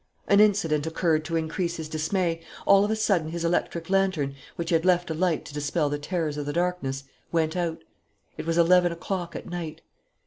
An 0.27 0.39
incident 0.39 0.87
occurred 0.87 1.23
to 1.25 1.35
increase 1.35 1.75
his 1.77 1.87
dismay. 1.87 2.41
All 2.65 2.83
of 2.83 2.89
a 2.89 2.95
sudden 2.95 3.27
his 3.29 3.45
electric 3.45 3.87
lantern, 3.87 4.33
which 4.55 4.71
he 4.71 4.73
had 4.73 4.83
left 4.83 5.11
alight 5.11 5.45
to 5.45 5.53
dispel 5.53 5.89
the 5.89 5.99
terrors 5.99 6.37
of 6.37 6.47
the 6.47 6.53
darkness, 6.53 7.03
went 7.31 7.55
out. 7.55 7.83
It 8.35 8.47
was 8.47 8.57
eleven 8.57 8.91
o'clock 8.91 9.35
at 9.35 9.47
night. 9.47 9.81